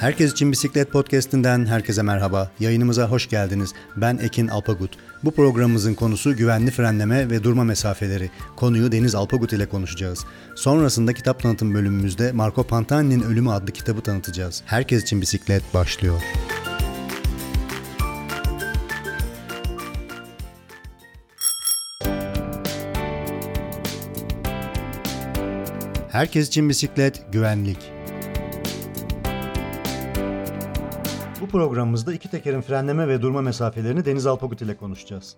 [0.00, 2.50] Herkes için Bisiklet Podcast'inden herkese merhaba.
[2.60, 3.72] Yayınımıza hoş geldiniz.
[3.96, 4.90] Ben Ekin Alpagut.
[5.24, 8.30] Bu programımızın konusu güvenli frenleme ve durma mesafeleri.
[8.56, 10.24] Konuyu Deniz Alpagut ile konuşacağız.
[10.56, 14.62] Sonrasında kitap tanıtım bölümümüzde Marco Pantani'nin Ölümü adlı kitabı tanıtacağız.
[14.66, 16.20] Herkes için Bisiklet başlıyor.
[26.10, 27.93] Herkes için bisiklet, güvenlik.
[31.40, 35.36] Bu programımızda iki tekerin frenleme ve durma mesafelerini Deniz Alpagut ile konuşacağız.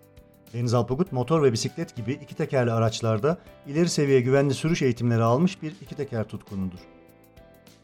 [0.52, 5.62] Deniz Alpagut motor ve bisiklet gibi iki tekerli araçlarda ileri seviye güvenli sürüş eğitimleri almış
[5.62, 6.78] bir iki teker tutkunudur.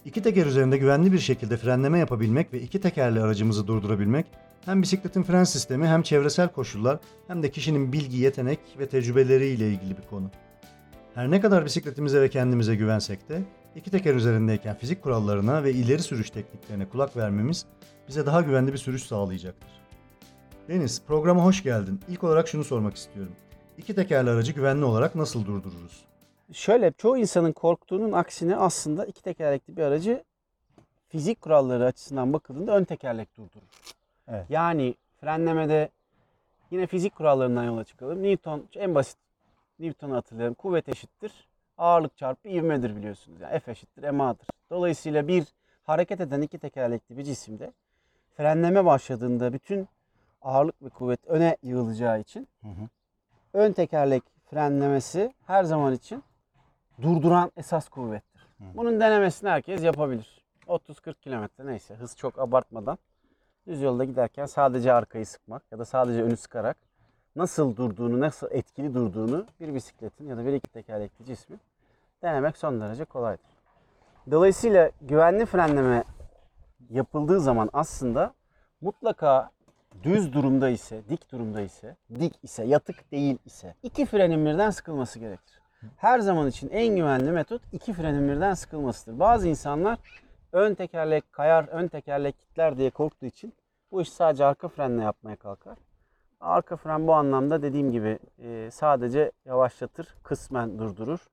[0.05, 4.27] İki teker üzerinde güvenli bir şekilde frenleme yapabilmek ve iki tekerli aracımızı durdurabilmek
[4.65, 9.97] hem bisikletin fren sistemi hem çevresel koşullar hem de kişinin bilgi, yetenek ve tecrübeleriyle ilgili
[9.97, 10.31] bir konu.
[11.15, 13.43] Her ne kadar bisikletimize ve kendimize güvensek de
[13.77, 17.67] iki teker üzerindeyken fizik kurallarına ve ileri sürüş tekniklerine kulak vermemiz
[18.13, 19.71] bize daha güvenli bir sürüş sağlayacaktır.
[20.69, 22.01] Deniz, programa hoş geldin.
[22.09, 23.33] İlk olarak şunu sormak istiyorum.
[23.79, 26.05] İki tekerli aracı güvenli olarak nasıl durdururuz?
[26.53, 30.25] Şöyle çoğu insanın korktuğunun aksine aslında iki tekerlekli bir aracı
[31.09, 33.69] fizik kuralları açısından bakıldığında ön tekerlek durdurur.
[34.29, 34.47] Evet.
[34.49, 35.89] Yani frenlemede
[36.71, 38.23] yine fizik kurallarından yola çıkalım.
[38.23, 39.19] Newton en basit
[39.79, 40.55] Newton'u hatırlayalım.
[40.55, 41.33] Kuvvet eşittir.
[41.79, 43.41] Ağırlık çarpı ivmedir biliyorsunuz.
[43.41, 44.47] Yani F eşittir MA'dır.
[44.71, 45.45] Dolayısıyla bir
[45.85, 47.73] hareket eden iki tekerlekli bir cisimde
[48.37, 49.89] frenleme başladığında bütün
[50.43, 52.89] ağırlık ve kuvvet öne yığılacağı için Hı hı.
[53.53, 56.23] ön tekerlek frenlemesi her zaman için
[57.03, 58.47] durduran esas kuvvettir.
[58.59, 58.65] Hı.
[58.75, 60.43] Bunun denemesini herkes yapabilir.
[60.67, 62.99] 30-40 kilometre neyse hız çok abartmadan
[63.67, 66.77] düz yolda giderken sadece arkayı sıkmak ya da sadece önü sıkarak
[67.37, 71.61] nasıl durduğunu, nasıl etkili durduğunu bir bisikletin ya da bir iki tekerlekli cismin
[72.23, 73.47] denemek son derece kolaydır.
[74.31, 76.05] Dolayısıyla güvenli frenleme
[76.91, 78.35] yapıldığı zaman aslında
[78.81, 79.51] mutlaka
[80.03, 85.19] düz durumda ise, dik durumda ise, dik ise, yatık değil ise iki frenin birden sıkılması
[85.19, 85.61] gerekir.
[85.97, 89.19] Her zaman için en güvenli metot iki frenin birden sıkılmasıdır.
[89.19, 89.99] Bazı insanlar
[90.53, 93.55] ön tekerlek kayar, ön tekerlek kitler diye korktuğu için
[93.91, 95.79] bu iş sadece arka frenle yapmaya kalkar.
[96.41, 98.19] Arka fren bu anlamda dediğim gibi
[98.71, 101.29] sadece yavaşlatır, kısmen durdurur.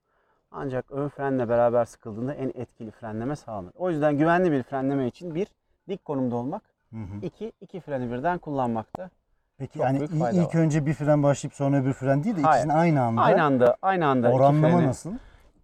[0.52, 3.72] Ancak ön frenle beraber sıkıldığında en etkili frenleme sağlanır.
[3.76, 5.48] O yüzden güvenli bir frenleme için bir
[5.90, 6.62] dik konumda olmak,
[6.92, 7.26] Hı hı.
[7.26, 9.10] iki iki freni birden kullanmakta.
[9.58, 10.62] Peki Çok yani büyük fayda ilk var.
[10.62, 12.56] önce bir fren başlayıp sonra öbür fren değil de Hayır.
[12.64, 13.22] ikisini aynı anda.
[13.22, 14.88] Aynı anda, aynı anda Oranlama freni.
[14.88, 15.14] nasıl?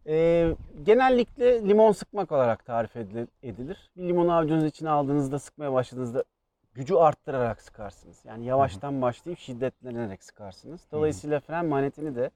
[0.07, 3.91] Ee, genellikle limon sıkmak olarak tarif edil- edilir.
[3.97, 6.23] Bir limonu avucunuz içine aldığınızda sıkmaya başladığınızda
[6.73, 8.25] gücü arttırarak sıkarsınız.
[8.25, 10.81] Yani yavaştan başlayıp şiddetlenerek sıkarsınız.
[10.91, 12.29] Dolayısıyla fren manetini de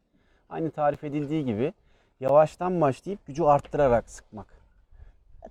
[0.49, 1.73] aynı tarif edildiği gibi
[2.19, 4.59] yavaştan başlayıp gücü arttırarak sıkmak.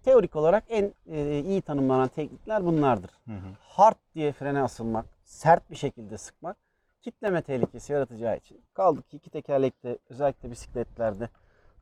[0.04, 3.10] Teorik olarak en e, iyi tanımlanan teknikler bunlardır.
[3.24, 3.48] Hı hı.
[3.60, 6.56] Hard diye frene asılmak, sert bir şekilde sıkmak
[7.02, 8.60] kitleme tehlikesi yaratacağı için.
[8.74, 11.28] Kaldı ki iki tekerlekte özellikle bisikletlerde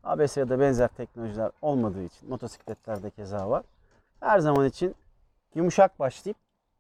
[0.05, 3.63] ABS ya da benzer teknolojiler olmadığı için motosikletlerde keza var.
[4.21, 4.95] Her zaman için
[5.55, 6.37] yumuşak başlayıp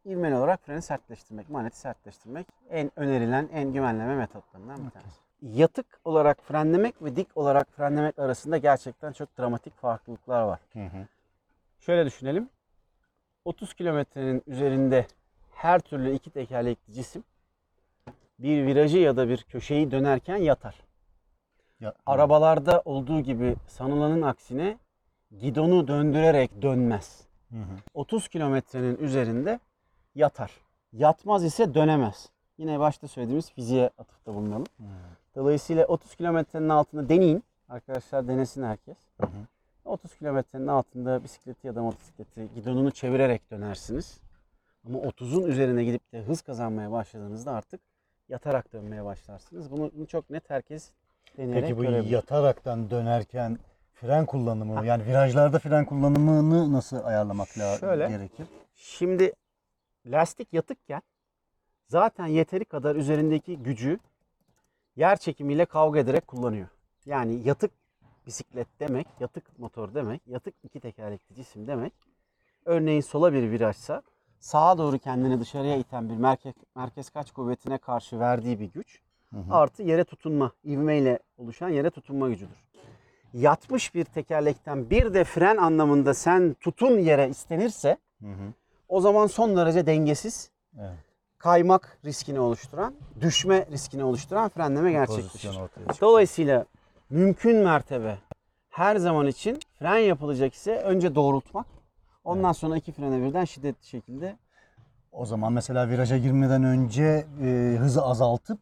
[0.06, 5.25] ivmeli olarak freni sertleştirmek, maneti sertleştirmek en önerilen, en güvenleme metotlarından bir tanesi.
[5.42, 10.60] Yatık olarak frenlemek ve dik olarak frenlemek arasında gerçekten çok dramatik farklılıklar var.
[10.72, 11.06] Hı hı.
[11.80, 12.48] Şöyle düşünelim.
[13.44, 15.06] 30 kilometrenin üzerinde
[15.52, 17.24] her türlü iki tekerlekli cisim
[18.38, 20.74] bir virajı ya da bir köşeyi dönerken yatar.
[21.80, 24.78] Ya, Arabalarda olduğu gibi sanılanın aksine
[25.38, 27.22] gidonu döndürerek dönmez.
[27.50, 27.76] Hı hı.
[27.94, 29.60] 30 kilometrenin üzerinde
[30.14, 30.50] yatar.
[30.92, 32.28] Yatmaz ise dönemez.
[32.58, 34.66] Yine başta söylediğimiz fiziğe atıfta bulunalım.
[34.76, 34.84] Hı.
[35.36, 37.44] Dolayısıyla 30 kilometrenin altında deneyin.
[37.68, 38.96] Arkadaşlar denesin herkes.
[39.20, 39.30] Hı hı.
[39.84, 44.20] 30 kilometrenin altında bisikleti ya da motosikleti gidonunu çevirerek dönersiniz.
[44.86, 47.80] Ama 30'un üzerine gidip de hız kazanmaya başladığınızda artık
[48.28, 49.70] yatarak dönmeye başlarsınız.
[49.70, 50.90] Bunu, çok net herkes
[51.36, 52.10] deneyerek Peki bu görebilir.
[52.10, 53.58] yataraktan dönerken
[53.94, 57.48] fren kullanımı yani virajlarda fren kullanımını nasıl ayarlamak
[57.80, 58.08] Şöyle.
[58.08, 58.46] gerekir?
[58.74, 59.32] Şimdi
[60.06, 61.02] lastik yatıkken
[61.88, 63.98] zaten yeteri kadar üzerindeki gücü
[64.96, 66.68] yer çekimiyle kavga ederek kullanıyor.
[67.06, 67.70] Yani yatık
[68.26, 71.92] bisiklet demek, yatık motor demek, yatık iki tekerlekli cisim demek.
[72.64, 74.02] Örneğin sola bir virajsa
[74.40, 79.00] sağa doğru kendini dışarıya iten bir merkez, merkez kaç kuvvetine karşı verdiği bir güç
[79.30, 79.54] Hı hı.
[79.54, 82.66] artı yere tutunma, ivmeyle oluşan yere tutunma gücüdür.
[83.34, 88.52] Yatmış bir tekerlekten bir de fren anlamında sen tutun yere istenirse Hı hı.
[88.88, 90.98] o zaman son derece dengesiz, Evet.
[91.38, 95.58] Kaymak riskini oluşturan, düşme riskini oluşturan frenleme gerçekleşir.
[96.00, 96.64] Dolayısıyla
[97.10, 98.18] mümkün mertebe
[98.68, 101.66] her zaman için fren yapılacak ise önce doğrultmak,
[102.26, 104.36] Ondan sonra iki frene birden şiddetli şekilde
[105.12, 108.58] O zaman mesela viraja girmeden önce e, hızı azaltıp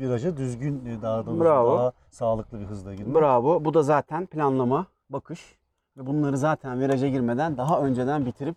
[0.00, 1.78] viraja düzgün e, daha doğrusu Bravo.
[1.78, 3.14] daha sağlıklı bir hızla girmek.
[3.14, 3.64] bravo.
[3.64, 5.58] Bu da zaten planlama, bakış
[5.96, 8.56] ve bunları zaten viraja girmeden daha önceden bitirip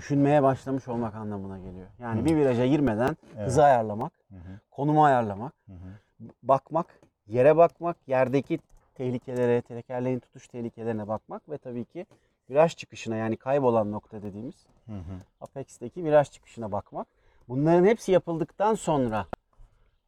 [0.00, 1.86] düşünmeye başlamış olmak anlamına geliyor.
[1.98, 2.24] Yani Hı.
[2.24, 3.46] bir viraja girmeden Evet.
[3.46, 6.26] hızı ayarlamak, Hı hı, konumu ayarlamak, hı hı.
[6.42, 6.86] bakmak,
[7.26, 8.58] yere bakmak, yerdeki
[8.94, 12.06] tehlikelere, tekerleğin tutuş tehlikelerine bakmak ve tabii ki
[12.50, 14.54] viraj çıkışına yani kaybolan nokta dediğimiz
[14.86, 15.14] Hı hı.
[15.40, 17.06] Apex'teki viraj çıkışına bakmak.
[17.48, 19.26] Bunların hepsi yapıldıktan sonra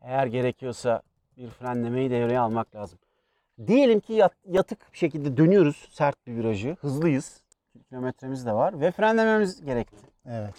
[0.00, 1.02] eğer gerekiyorsa
[1.36, 2.98] bir frenlemeyi devreye almak lazım.
[3.66, 6.76] Diyelim ki yat- yatık bir şekilde dönüyoruz sert bir virajı.
[6.80, 7.41] Hızlıyız.
[7.88, 10.06] Kilometremiz de var ve frenlememiz gerekti.
[10.26, 10.54] Evet.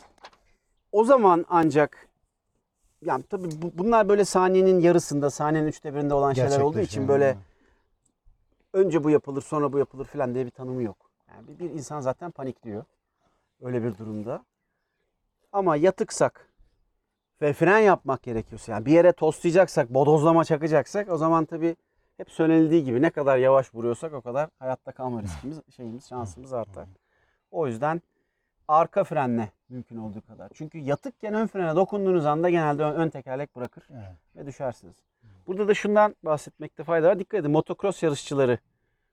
[0.92, 2.07] O zaman ancak
[3.01, 7.07] yani tabii bu- bunlar böyle saniyenin yarısında, saniyenin üçte birinde olan şeyler olduğu için Gerçekleşiyor.
[7.07, 7.38] böyle
[8.74, 11.10] önce bu yapılır sonra bu yapılır filan diye bir tanımı yok.
[11.30, 12.83] Yani bir, bir insan zaten panikliyor
[13.62, 14.45] öyle bir durumda.
[15.51, 16.50] Ama yatıksak
[17.42, 21.75] ve fren yapmak gerekiyorsa yani bir yere toslayacaksak, bodozlama çakacaksak o zaman tabii
[22.18, 26.88] hep söylenildiği gibi ne kadar yavaş vuruyorsak o kadar hayatta kalma riskimiz, şeyimiz, şansımız artar.
[27.53, 28.01] O yüzden
[28.67, 30.50] arka frenle mümkün olduğu kadar.
[30.53, 34.15] Çünkü yatıkken ön frene dokunduğunuz anda genelde ön, ön tekerlek bırakır Evet.
[34.35, 34.95] ve düşersiniz.
[35.47, 37.19] Burada da şundan bahsetmekte fayda var.
[37.19, 38.57] Dikkat edin motokros yarışçıları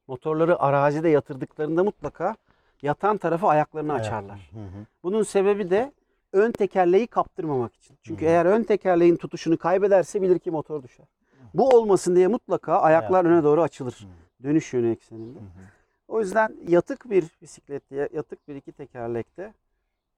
[0.09, 2.37] motorları arazide yatırdıklarında mutlaka
[2.83, 4.51] yatan tarafı ayaklarını Ayak- açarlar.
[4.53, 4.87] Hı hı.
[5.03, 5.93] Bunun sebebi de
[6.33, 7.99] ön tekerleği kaptırmamak için.
[8.03, 8.29] Çünkü Hı.
[8.29, 11.07] eğer ön tekerleğin tutuşunu kaybederse bilir ki motor düşer.
[11.55, 13.33] Bu olmasın diye mutlaka ayaklar Ayak.
[13.37, 13.93] öne doğru açılır.
[13.93, 14.43] Hı.
[14.45, 15.39] Dönüş yönü ekseninde.
[15.39, 15.80] Hı hı.
[16.11, 19.53] O yüzden yatık bir bisiklette, yatık bir iki tekerlekte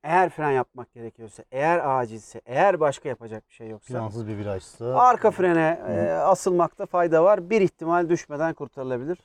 [0.05, 4.95] eğer fren yapmak gerekiyorsa, eğer acilse, eğer başka yapacak bir şey yoksa Plansız bir virajsa.
[4.95, 7.51] arka frene e, asılmakta fayda var.
[7.51, 9.19] Bir ihtimal düşmeden kurtarılabilir.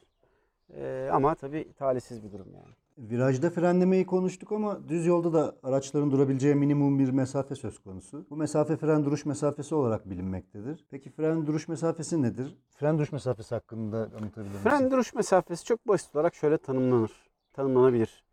[0.77, 2.73] E, ama tabii talihsiz bir durum yani.
[2.97, 8.25] Virajda frenlemeyi konuştuk ama düz yolda da araçların durabileceği minimum bir mesafe söz konusu.
[8.29, 10.85] Bu mesafe fren duruş mesafesi olarak bilinmektedir.
[10.91, 12.57] Peki fren duruş mesafesi nedir?
[12.69, 14.63] Fren duruş mesafesi hakkında anlatabilir misin?
[14.63, 17.11] Fren duruş mesafesi çok basit olarak şöyle tanımlanır.
[17.53, 18.23] Tanımlanabilir.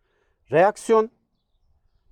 [0.51, 1.11] Reaksiyon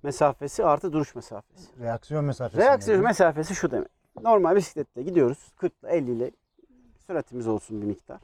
[0.03, 1.79] mesafesi artı duruş mesafesi.
[1.79, 2.57] Reaksiyon mesafesi.
[2.57, 3.07] Reaksiyon nedir?
[3.07, 3.89] mesafesi şu demek.
[4.21, 5.51] Normal bisiklette gidiyoruz.
[5.57, 6.31] 40 ile 50 ile
[7.07, 8.19] süratimiz olsun bir miktar.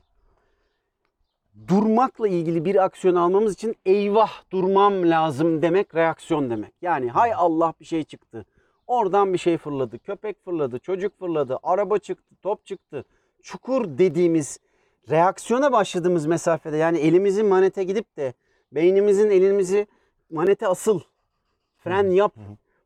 [1.68, 6.74] Durmakla ilgili bir aksiyon almamız için eyvah durmam lazım demek reaksiyon demek.
[6.82, 8.46] Yani hay Allah bir şey çıktı.
[8.88, 10.00] Oradan bir şey fırladı.
[10.00, 13.06] Köpek fırladı, çocuk fırladı, araba çıktı, top çıktı.
[13.44, 14.60] Çukur dediğimiz
[15.10, 18.34] reaksiyona başladığımız mesafede yani elimizin manete gidip de
[18.72, 19.88] beynimizin elimizi
[20.32, 21.02] manete asıl
[21.78, 22.34] fren yap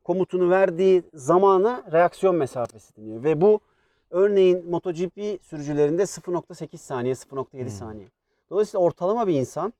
[0.04, 3.24] komutunu verdiği zamana reaksiyon mesafesi deniyor.
[3.24, 3.60] Ve bu
[4.10, 8.08] örneğin MotoGP sürücülerinde 0.8 saniye, 0.7 saniye.
[8.54, 9.72] Dolayısıyla ortalama bir insan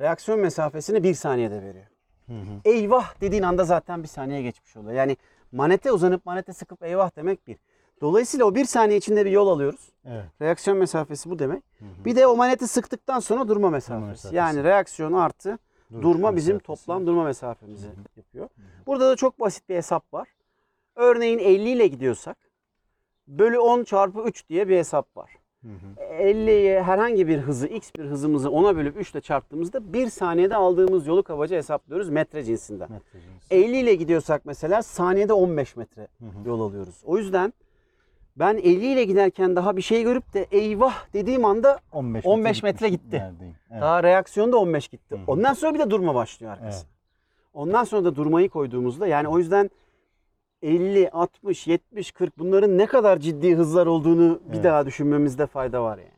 [0.00, 1.86] reaksiyon mesafesini 1 saniyede veriyor.
[2.26, 2.60] Hı hı.
[2.64, 4.92] Eyvah dediğin anda zaten bir saniye geçmiş oluyor.
[4.92, 5.16] Yani
[5.52, 7.56] manete uzanıp manete sıkıp eyvah demek bir.
[8.00, 9.92] Dolayısıyla o bir saniye içinde bir yol alıyoruz.
[10.04, 10.24] Evet.
[10.42, 11.62] Reaksiyon mesafesi bu demek.
[11.78, 12.04] Hı hı.
[12.04, 14.06] Bir de o maneti sıktıktan sonra durma mesafesi.
[14.08, 14.36] mesafesi.
[14.36, 15.58] Yani reaksiyon artı
[15.92, 16.80] Duruş durma bizim mesafesi.
[16.82, 18.48] toplam durma mesafemizi yapıyor.
[18.86, 20.28] Burada da çok basit bir hesap var.
[20.96, 22.36] Örneğin 50 ile gidiyorsak
[23.26, 25.37] bölü 10 çarpı 3 diye bir hesap var.
[25.62, 26.04] Hı hı.
[26.22, 31.06] 50'ye herhangi bir hızı, x bir hızımızı 10'a bölüp 3 ile çarptığımızda 1 saniyede aldığımız
[31.06, 32.92] yolu kabaca hesaplıyoruz metre cinsinden.
[32.92, 33.54] Metre cinsi.
[33.54, 36.48] 50 ile gidiyorsak mesela saniyede 15 metre Hı hı.
[36.48, 37.02] yol alıyoruz.
[37.04, 37.52] O yüzden
[38.36, 42.88] ben 50 ile giderken daha bir şey görüp de eyvah dediğim anda 15, 15 metre
[42.88, 43.16] gitti.
[43.16, 43.54] Neredeyim?
[43.70, 43.82] Evet.
[43.82, 45.14] daha reaksiyonda 15 gitti.
[45.14, 45.22] Hı hı.
[45.26, 46.86] Ondan sonra bir de durma başlıyor arkası.
[46.86, 46.98] Evet.
[47.54, 49.70] Ondan sonra da durmayı koyduğumuzda yani o yüzden
[50.62, 54.64] 50, 60, 70, 40 bunların ne kadar ciddi hızlar olduğunu bir Evet.
[54.64, 56.10] daha düşünmemizde fayda var yani.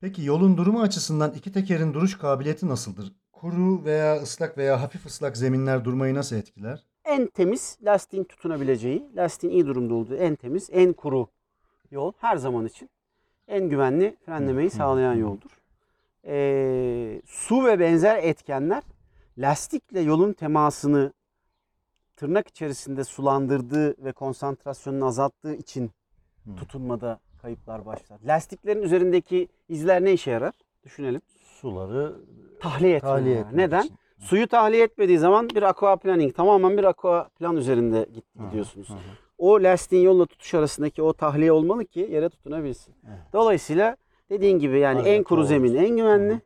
[0.00, 3.12] Peki yolun durumu açısından iki tekerin duruş kabiliyeti nasıldır?
[3.32, 6.84] Kuru veya ıslak veya hafif ıslak zeminler durmayı nasıl etkiler?
[7.04, 11.28] En temiz lastiğin tutunabileceği, lastiğin iyi durumda olduğu en temiz, en kuru
[11.90, 12.90] yol her zaman için
[13.48, 15.50] en güvenli frenlemeyi sağlayan yoldur.
[16.26, 18.82] Ee, su ve benzer etkenler
[19.38, 21.12] lastikle yolun temasını
[22.20, 25.90] tırnak içerisinde sulandırdığı ve konsantrasyonunu azalttığı için
[26.44, 26.56] Hı.
[26.56, 28.18] tutunmada kayıplar başlar.
[28.26, 30.54] Lastiklerin üzerindeki izler ne işe yarar?
[30.84, 31.20] Düşünelim.
[31.60, 32.16] Suları
[32.60, 33.82] Tahliye etmeye tahliye etmek Neden?
[33.82, 33.96] için.
[34.18, 38.88] Suyu tahliye etmediği zaman bir aquaplaning, tamamen bir aquaplan üzerinde Hı hı, gidiyorsunuz.
[38.88, 38.98] hı hı.
[39.38, 42.94] O lastiğin yolla tutuş arasındaki o tahliye olmalı ki yere tutunabilsin.
[43.08, 43.18] Evet.
[43.32, 43.96] Dolayısıyla
[44.30, 46.40] dediğin gibi yani Araya en kuru zemin en güvenli,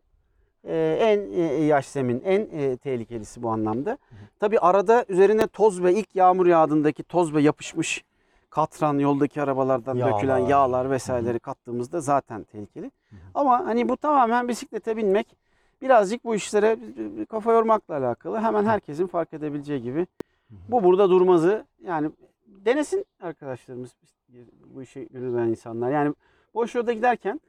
[0.64, 3.98] e, en e, yaş zemin en e, tehlikelisi bu anlamda.
[4.40, 8.04] Tabi arada üzerine toz ve ilk yağmur yağdığındaki toz ve yapışmış
[8.50, 10.14] katran yoldaki arabalardan Yağlar.
[10.14, 12.90] dökülen yağlar vesaireleri kattığımızda zaten tehlikeli.
[13.34, 15.36] Ama hani bu tamamen bisiklete binmek
[15.82, 16.78] birazcık bu işlere
[17.30, 18.40] kafa yormakla alakalı.
[18.40, 20.06] Hemen herkesin fark edebileceği gibi.
[20.68, 22.10] Bu burada durmazı yani
[22.46, 23.90] denesin arkadaşlarımız
[24.74, 25.90] bu işe gönül veren insanlar.
[25.90, 26.14] Yani
[26.54, 27.40] boş yolda giderken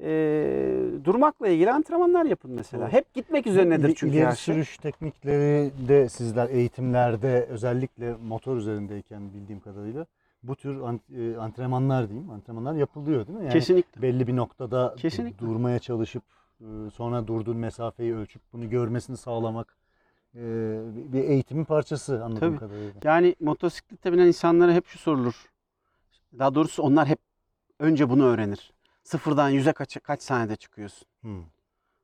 [0.00, 2.92] eee, durmakla ilgili antrenmanlar yapın mesela.
[2.92, 4.54] Hep gitmek üzerinedir çünkü İleri her şey.
[4.54, 10.06] sürüş teknikleri de sizler eğitimlerde özellikle motor üzerindeyken bildiğim kadarıyla
[10.42, 13.44] bu tür e, antrenmanlar diyeyim antrenmanlar yapılıyor değil mi?
[13.44, 14.02] Yani Kesinlikle.
[14.02, 15.46] belli bir noktada Kesinlikle.
[15.46, 16.22] durmaya çalışıp
[16.60, 19.76] e, sonra durduğun mesafeyi ölçüp bunu görmesini sağlamak
[20.34, 20.40] e,
[20.96, 22.56] bir- bir eğitimin parçası anladığım Tabii.
[22.58, 22.92] kadarıyla.
[23.04, 25.50] Yani motosiklette binen insanlara hep şu sorulur.
[26.38, 27.18] Daha doğrusu onlar hep
[27.80, 28.72] önce bunu öğrenir.
[29.04, 31.08] Sıfırdan yüze kaç, kaç saniyede çıkıyorsun?
[31.20, 31.44] Hmm.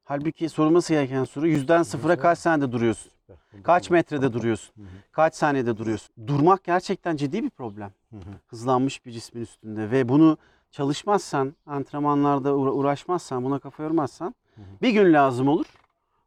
[0.04, 3.12] Halbuki sorulması gereken soru yüzden sıfıra kaç saniyede duruyorsun?
[3.64, 4.74] Kaç metrede duruyorsun?
[4.76, 6.26] Hı hı, Kaç saniyede duruyorsun?
[6.26, 7.92] Durmak gerçekten ciddi bir problem.
[8.10, 8.20] hı hı.
[8.46, 10.38] Hızlanmış bir cismin üstünde ve bunu
[10.70, 14.64] çalışmazsan, antrenmanlarda uğra- uğraşmazsan, buna kafa yormazsan Hı hı.
[14.82, 15.66] bir gün lazım olur.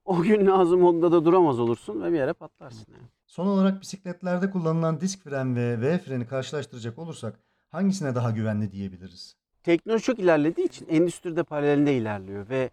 [0.06, 2.86] O gün lazım olduğunda da duramaz olursun ve bir yere patlarsın.
[2.94, 3.03] Yani.
[3.25, 7.39] Son olarak bisikletlerde kullanılan disk fren ve V freni karşılaştıracak olursak
[7.70, 9.36] hangisine daha güvenli diyebiliriz?
[9.63, 12.70] Teknoloji çok ilerlediği için endüstride paralelinde ilerliyor ve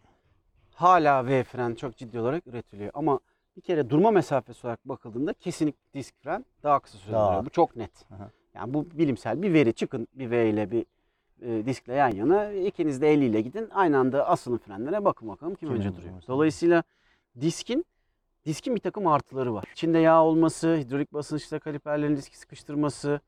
[0.75, 2.91] hala V fren çok ciddi olarak üretiliyor.
[2.95, 3.21] Ama
[3.57, 7.45] bir kere durma mesafesi olarak bakıldığında kesinlikle disk fren daha kısa sürede Daha.
[7.45, 7.91] Bu çok net.
[8.15, 8.31] Aha.
[8.55, 9.73] Yani bu bilimsel bir veri.
[9.73, 10.87] Çıkın bir V ile bir
[11.43, 12.53] e, diskle yan yana.
[12.53, 13.69] ikiniz de 50 ile gidin.
[13.71, 16.15] Aynı anda asılın frenlere bakın bakalım kim Kim önce duruyor.
[16.15, 16.35] mesela?
[16.35, 16.83] Dolayısıyla
[17.41, 17.85] diskin
[18.47, 19.65] diskin bir takım artıları var.
[19.73, 23.21] İçinde yağ olması, hidrolik basınçta kaliperlerin diski sıkıştırması,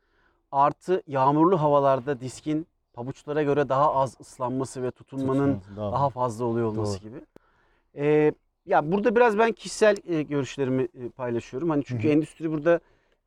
[0.52, 6.66] artı yağmurlu havalarda diskin pabuçlara göre daha az ıslanması ve tutunmanın Tutmanız daha fazla oluyor
[6.66, 7.10] olması Doğru.
[7.10, 7.20] gibi.
[7.96, 8.32] Ee,
[8.66, 11.70] ya burada biraz ben kişisel e, görüşlerimi e, paylaşıyorum.
[11.70, 12.12] Hani çünkü Hı hı.
[12.12, 12.80] endüstri burada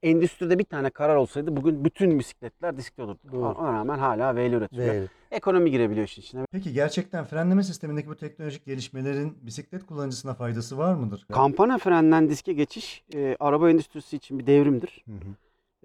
[0.04, 3.20] endüstride bir tane karar olsaydı bugün bütün bisikletler diskli olurdu.
[3.32, 3.46] Doğru.
[3.46, 4.94] Ona rağmen hala V'li üretiliyor.
[4.96, 6.46] Ve- Ekonomi girebiliyor işin içine.
[6.52, 11.26] Peki gerçekten frenleme sistemindeki bu teknolojik gelişmelerin bisiklet kullanıcısına faydası var mıdır?
[11.32, 15.04] Kampana frenden diske geçiş e, araba endüstrisi için bir devrimdir.
[15.06, 15.36] Hı hı.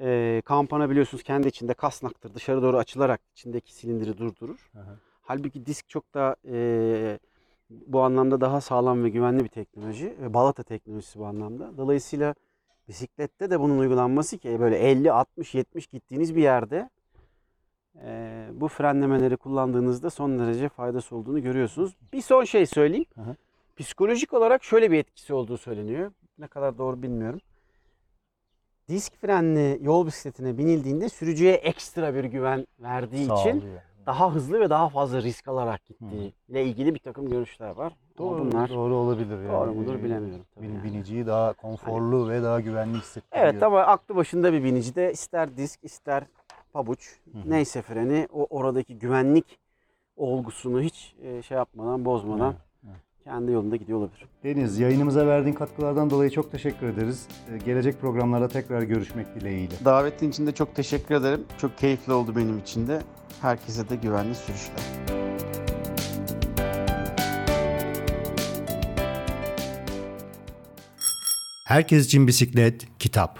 [0.01, 2.35] E, kampana biliyorsunuz kendi içinde kasnaktır.
[2.35, 4.71] Dışarı doğru açılarak içindeki silindiri durdurur.
[4.75, 4.97] Aha.
[5.23, 7.19] Halbuki disk çok da e,
[7.71, 10.17] bu anlamda daha sağlam ve güvenli bir teknoloji.
[10.21, 11.77] Ve balata teknolojisi bu anlamda.
[11.77, 12.35] Dolayısıyla
[12.89, 16.91] bisiklette de bunun uygulanması ki böyle 50, 60, 70 gittiğiniz bir yerde
[18.05, 21.97] e, bu frenlemeleri kullandığınızda son derece faydası olduğunu görüyorsunuz.
[22.13, 23.07] Bir son şey söyleyeyim.
[23.15, 23.37] Hı hı.
[23.77, 26.13] Psikolojik olarak şöyle bir etkisi olduğu söyleniyor.
[26.39, 27.41] Ne kadar doğru bilmiyorum.
[28.91, 33.81] Disk frenli yol bisikletine binildiğinde sürücüye ekstra bir güven verdiği için Sağlıyor.
[34.07, 37.93] daha hızlı ve daha fazla risk alarak gittiği ile ilgili bir takım görüşler var.
[38.19, 39.37] Ama Doğru, bunlar doğru olabilir.
[39.43, 39.49] Yani.
[39.49, 40.45] doğru mudur bilemiyorum.
[40.55, 40.85] tabii Bin- yani.
[40.85, 43.47] Biniciyi daha konforlu ve daha güvenli hissettiriyor.
[43.47, 46.25] Evet ama aklı başında bir binici de ister disk ister
[46.73, 47.39] pabuç hı.
[47.51, 49.59] neyse freni o oradaki güvenlik
[50.17, 52.70] olgusunu hiç e, şey yapmadan bozmadan Evet,
[53.25, 54.27] kendi yolunda gidiyor olabilir.
[54.45, 57.27] Deniz, yayınımıza verdiğin katkılardan dolayı çok teşekkür ederiz.
[57.53, 59.75] Ee, Gelecek programlarda tekrar görüşmek dileğiyle.
[59.85, 61.45] Davetin için de çok teşekkür ederim.
[61.59, 63.03] Çok keyifli oldu benim için de.
[63.41, 64.85] Herkese de güvenli sürüşler.
[71.65, 73.39] Herkes için bisiklet, kitap.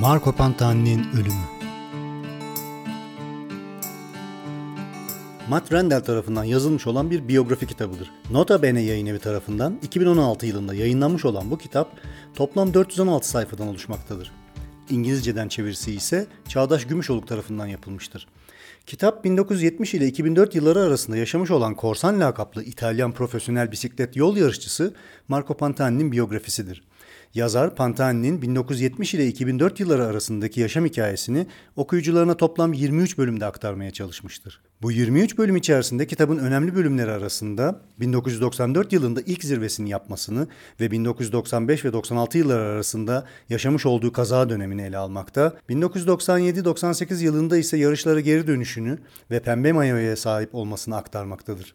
[0.00, 1.55] Marco Pantani'nin ölümü.
[5.48, 8.10] Matt Randall tarafından yazılmış olan bir biyografi kitabıdır.
[8.30, 11.88] Nota Bene yayın evi tarafından 2016 yılında yayınlanmış olan bu kitap
[12.34, 14.32] toplam 416 sayfadan oluşmaktadır.
[14.90, 18.26] İngilizceden çevirisi ise Çağdaş Gümüşoluk tarafından yapılmıştır.
[18.86, 24.94] Kitap 1970 ile 2004 yılları arasında yaşamış olan Korsan lakaplı İtalyan profesyonel bisiklet yol yarışçısı
[25.28, 26.82] Marco Pantani'nin biyografisidir.
[27.36, 34.60] Yazar Pantani'nin 1970 ile 2004 yılları arasındaki yaşam hikayesini okuyucularına toplam 23 bölümde aktarmaya çalışmıştır.
[34.82, 40.48] Bu 23 bölüm içerisinde kitabın önemli bölümleri arasında 1994 yılında ilk zirvesini yapmasını
[40.80, 47.76] ve 1995 ve 96 yılları arasında yaşamış olduğu kaza dönemini ele almakta, 1997-98 yılında ise
[47.76, 48.98] yarışlara geri dönüşünü
[49.30, 51.74] ve pembe mayoya sahip olmasını aktarmaktadır.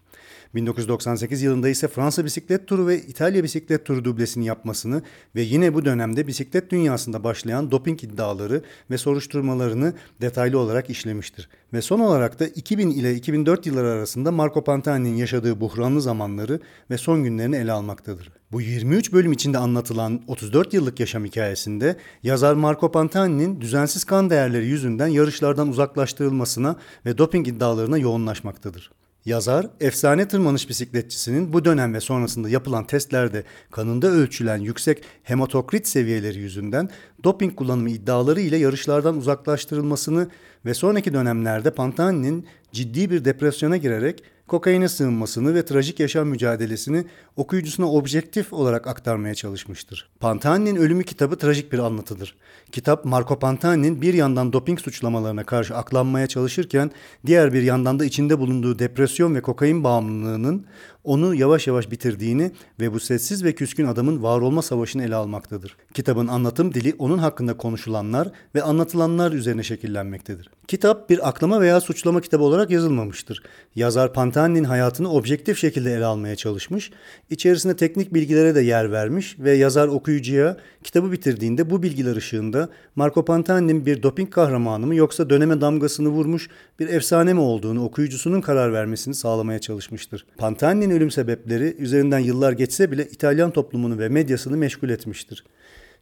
[0.56, 5.02] 1998 yılında ise Fransa bisiklet turu ve İtalya bisiklet turu dublesini yapmasını
[5.36, 11.50] ve yine bu dönemde bisiklet dünyasında başlayan doping iddiaları ve soruşturmalarını detaylı olarak işlemiştir.
[11.74, 16.98] Ve son olarak da 2000 ile 2004 yılları arasında Marco Pantani'nin yaşadığı buhranlı zamanları ve
[16.98, 18.32] son günlerini ele almaktadır.
[18.52, 24.66] Bu 23 bölüm içinde anlatılan 34 yıllık yaşam hikayesinde yazar Marco Pantani'nin düzensiz kan değerleri
[24.66, 28.92] yüzünden yarışlardan uzaklaştırılmasına ve doping iddialarına yoğunlaşmaktadır.
[29.26, 36.40] Yazar, efsane tırmanış bisikletçisinin bu dönem ve sonrasında yapılan testlerde kanında ölçülen yüksek hematokrit seviyeleri
[36.40, 36.90] yüzünden
[37.24, 40.28] doping kullanımı iddiaları ile yarışlardan uzaklaştırılmasını
[40.66, 47.06] ve sonraki dönemlerde Pantani'nin ciddi bir depresyona girerek kokaine sığınmasını ve trajik yaşam mücadelesini
[47.36, 50.10] okuyucusuna objektif olarak aktarmaya çalışmıştır.
[50.20, 52.36] Pantani'nin Ölümü kitabı trajik bir anlatıdır.
[52.72, 56.92] Kitap Marco Pantani'nin bir yandan doping suçlamalarına karşı aklanmaya çalışırken
[57.26, 60.66] diğer bir yandan da içinde bulunduğu depresyon ve kokain bağımlılığının
[61.04, 65.78] onu yavaş yavaş bitirdiğini ve bu sessiz ve küskün adamın var olma savaşını ele almaktadır.
[65.94, 70.50] Kitabın anlatım dili onun hakkında konuşulanlar ve anlatılanlar üzerine şekillenmektedir.
[70.68, 73.44] Kitap bir aklama veya suçlama kitabı olarak yazılmamıştır.
[73.76, 76.92] Yazar Pantani'nin hayatını objektif şekilde ele almaya çalışmış,
[77.30, 83.26] içerisinde teknik bilgilere de yer vermiş ve yazar okuyucuya kitabı bitirdiğinde bu bilgiler ışığında Marco
[83.26, 88.74] Pantani'nin bir doping kahramanı mı yoksa döneme damgasını vurmuş bir efsane mi olduğunu okuyucusunun karar
[88.74, 90.26] vermesini sağlamaya çalışmıştır.
[90.38, 95.44] Pantani'nin ölüm sebepleri üzerinden yıllar geçse bile İtalyan toplumunu ve medyasını meşgul etmiştir.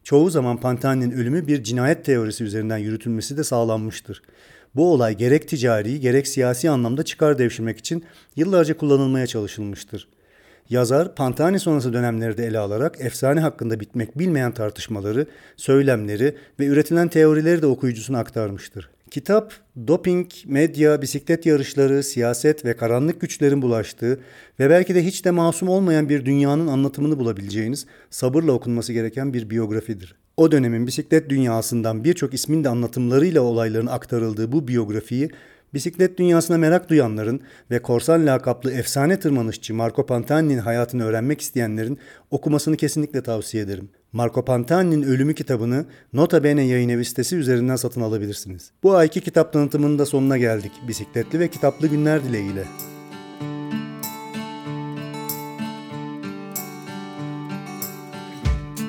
[0.04, 4.22] Çoğu zaman Pantani'nin ölümü bir cinayet teorisi üzerinden yürütülmesi de sağlanmıştır.
[4.74, 8.04] Bu olay gerek ticari gerek siyasi anlamda çıkar devşirmek için
[8.36, 10.08] yıllarca kullanılmaya çalışılmıştır.
[10.70, 17.08] Yazar Pantani sonrası dönemleri de ele alarak efsane hakkında bitmek bilmeyen tartışmaları, söylemleri ve üretilen
[17.08, 18.90] teorileri de okuyucusuna aktarmıştır.
[19.10, 19.52] Kitap,
[19.86, 24.20] doping, medya, bisiklet yarışları, siyaset ve karanlık güçlerin bulaştığı
[24.60, 29.50] ve belki de hiç de masum olmayan bir dünyanın anlatımını bulabileceğiniz sabırla okunması gereken bir
[29.50, 30.14] biyografidir.
[30.36, 35.30] O dönemin bisiklet dünyasından birçok ismin de anlatımlarıyla olayların aktarıldığı bu biyografiyi
[35.74, 37.40] bisiklet dünyasına merak duyanların
[37.70, 41.98] ve korsan lakaplı efsane tırmanışçı Marco Pantani'nin hayatını öğrenmek isteyenlerin
[42.30, 43.90] okumasını kesinlikle tavsiye ederim.
[44.12, 48.70] Marco Pantani'nin Ölümü kitabını Nota Bene yayın evi sitesi üzerinden satın alabilirsiniz.
[48.82, 50.72] Bu ayki kitap tanıtımının da sonuna geldik.
[50.88, 52.64] Bisikletli ve kitaplı günler dileğiyle.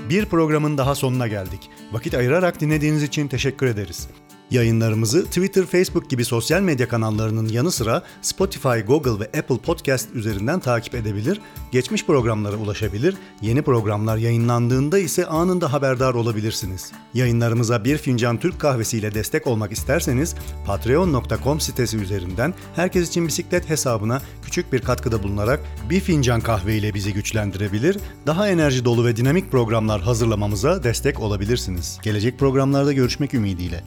[0.10, 1.70] Bir programın daha sonuna geldik.
[1.92, 4.08] Vakit ayırarak dinlediğiniz için teşekkür ederiz.
[4.52, 10.60] Yayınlarımızı Twitter, Facebook gibi sosyal medya kanallarının yanı sıra Spotify, Google ve Apple Podcast üzerinden
[10.60, 11.42] takip edebilir,
[11.72, 16.92] geçmiş programlara ulaşabilir, yeni programlar yayınlandığında ise anında haberdar olabilirsiniz.
[17.14, 24.22] Yayınlarımıza bir fincan Türk kahvesiyle destek olmak isterseniz patreon.com sitesi üzerinden herkes için bisiklet hesabına
[24.44, 27.98] küçük bir katkıda bulunarak bir fincan kahve ile bizi güçlendirebilir,
[28.28, 32.00] daha enerji dolu ve dinamik programlar hazırlamamıza destek olabilirsiniz.
[32.04, 33.84] Gelecek programlarda görüşmek ümidiyle.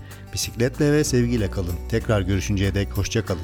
[0.55, 1.75] Bisikletle ve sevgiyle kalın.
[1.88, 3.40] Tekrar görüşünceye dek hoşça kalın.